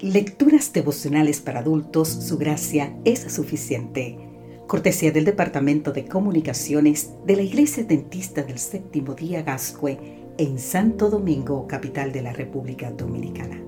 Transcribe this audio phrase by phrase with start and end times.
[0.00, 4.18] Lecturas devocionales para adultos, su gracia es suficiente.
[4.66, 9.98] Cortesía del Departamento de Comunicaciones de la Iglesia Dentista del Séptimo Día Gascue
[10.36, 13.58] en Santo Domingo, capital de la República Dominicana.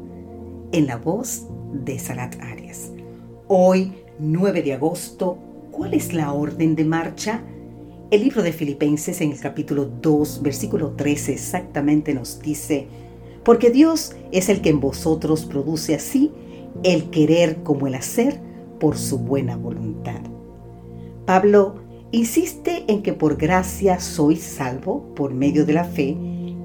[0.73, 2.93] En la voz de Sarat Arias.
[3.47, 5.39] Hoy, 9 de agosto,
[5.71, 7.41] ¿cuál es la orden de marcha?
[8.11, 12.87] El libro de Filipenses en el capítulo 2, versículo 13 exactamente nos dice,
[13.49, 16.31] porque Dios es el que en vosotros produce así
[16.83, 18.39] el querer como el hacer
[18.79, 20.21] por su buena voluntad.
[21.25, 21.77] Pablo
[22.11, 26.15] insiste en que por gracia sois salvo por medio de la fe,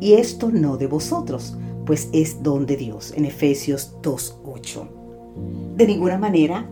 [0.02, 4.86] y esto no de vosotros, pues es don de Dios, en Efesios 2.8.
[5.78, 6.70] De ninguna manera,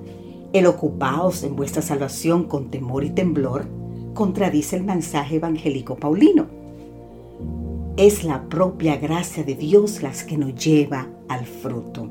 [0.52, 3.66] el ocupaos en vuestra salvación con temor y temblor
[4.14, 6.61] contradice el mensaje evangélico paulino.
[7.98, 12.10] Es la propia gracia de Dios las que nos lleva al fruto.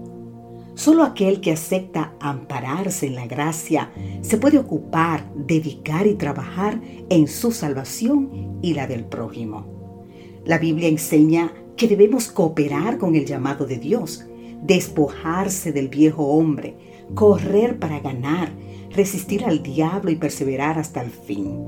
[0.74, 7.26] Solo aquel que acepta ampararse en la gracia se puede ocupar, dedicar y trabajar en
[7.26, 10.04] su salvación y la del prójimo.
[10.44, 14.26] La Biblia enseña que debemos cooperar con el llamado de Dios,
[14.62, 16.76] despojarse del viejo hombre,
[17.14, 18.52] correr para ganar,
[18.90, 21.58] resistir al diablo y perseverar hasta el fin.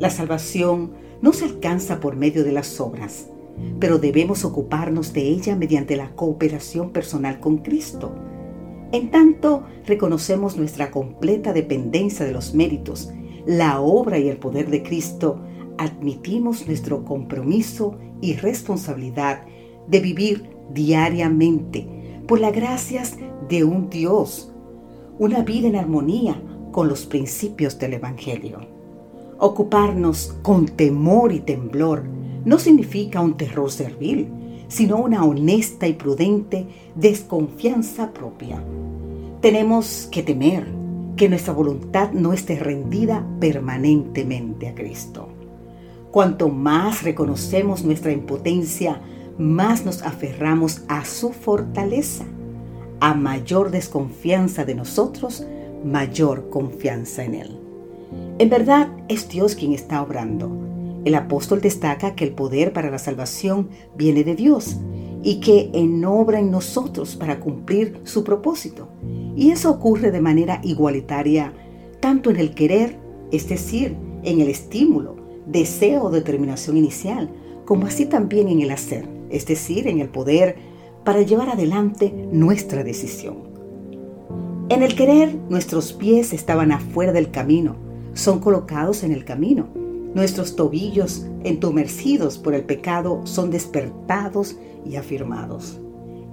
[0.00, 3.28] La salvación no se alcanza por medio de las obras,
[3.78, 8.14] pero debemos ocuparnos de ella mediante la cooperación personal con Cristo.
[8.92, 13.12] En tanto reconocemos nuestra completa dependencia de los méritos,
[13.46, 15.40] la obra y el poder de Cristo,
[15.78, 19.42] admitimos nuestro compromiso y responsabilidad
[19.88, 21.86] de vivir diariamente
[22.26, 23.16] por las gracias
[23.48, 24.52] de un Dios,
[25.18, 26.40] una vida en armonía
[26.72, 28.60] con los principios del Evangelio.
[29.38, 32.04] Ocuparnos con temor y temblor
[32.44, 34.28] no significa un terror servil,
[34.68, 38.62] sino una honesta y prudente desconfianza propia.
[39.40, 40.66] Tenemos que temer
[41.16, 45.28] que nuestra voluntad no esté rendida permanentemente a Cristo.
[46.10, 49.00] Cuanto más reconocemos nuestra impotencia,
[49.38, 52.24] más nos aferramos a su fortaleza.
[53.00, 55.46] A mayor desconfianza de nosotros,
[55.84, 57.60] mayor confianza en Él.
[58.38, 60.63] En verdad es Dios quien está obrando.
[61.04, 64.78] El apóstol destaca que el poder para la salvación viene de Dios
[65.22, 68.88] y que en obra en nosotros para cumplir su propósito.
[69.36, 71.52] Y eso ocurre de manera igualitaria
[72.00, 72.98] tanto en el querer,
[73.32, 75.16] es decir, en el estímulo,
[75.46, 77.30] deseo o determinación inicial,
[77.64, 80.56] como así también en el hacer, es decir, en el poder
[81.04, 83.54] para llevar adelante nuestra decisión.
[84.68, 87.76] En el querer, nuestros pies estaban afuera del camino,
[88.14, 89.83] son colocados en el camino.
[90.14, 95.80] Nuestros tobillos, entumecidos por el pecado, son despertados y afirmados.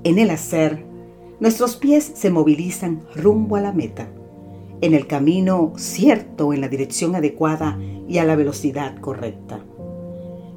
[0.04, 0.86] En el hacer,
[1.40, 4.08] nuestros pies se movilizan rumbo a la meta,
[4.82, 9.64] en el camino cierto, en la dirección adecuada y a la velocidad correcta.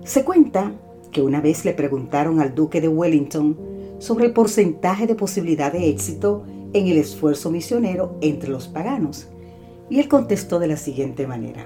[0.05, 0.73] Se cuenta
[1.11, 3.57] que una vez le preguntaron al duque de Wellington
[3.99, 9.29] sobre el porcentaje de posibilidad de éxito en el esfuerzo misionero entre los paganos.
[9.89, 11.65] Y él contestó de la siguiente manera.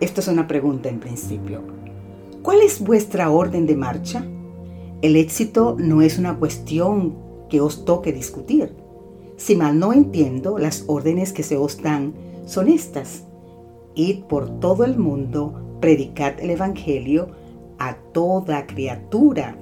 [0.00, 1.60] Esto es una pregunta en principio.
[2.42, 4.24] ¿Cuál es vuestra orden de marcha?
[5.02, 7.16] El éxito no es una cuestión
[7.48, 8.76] que os toque discutir.
[9.36, 12.14] Si mal no entiendo, las órdenes que se os dan
[12.46, 13.24] son estas.
[13.96, 17.30] Id por todo el mundo, predicad el Evangelio
[17.80, 19.56] a toda criatura.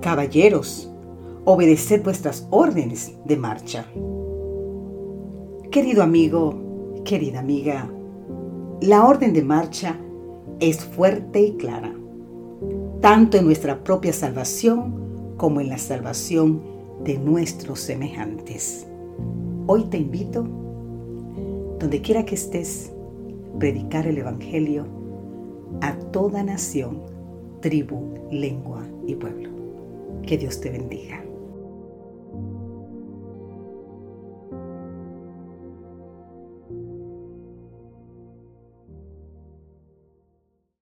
[0.00, 0.90] Caballeros,
[1.44, 3.84] obedeced vuestras órdenes de marcha.
[5.70, 7.90] Querido amigo, querida amiga,
[8.82, 9.96] la orden de marcha
[10.58, 11.94] es fuerte y clara,
[13.00, 16.60] tanto en nuestra propia salvación como en la salvación
[17.04, 18.84] de nuestros semejantes.
[19.68, 20.42] Hoy te invito,
[21.78, 22.92] donde quiera que estés,
[23.60, 24.84] predicar el Evangelio
[25.80, 27.02] a toda nación,
[27.60, 29.48] tribu, lengua y pueblo.
[30.26, 31.22] Que Dios te bendiga.